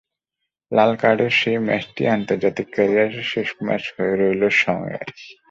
লাল 0.71 0.91
কার্ডের 0.95 1.33
সেই 1.39 1.57
ম্যাচটিই 1.67 2.13
আন্তর্জাতিক 2.17 2.67
ক্যারিয়ারের 2.75 3.25
শেষ 3.33 3.49
ম্যাচ 3.65 3.83
হয়ে 3.95 4.13
রইল 4.15 4.43
সংয়ের। 4.63 5.07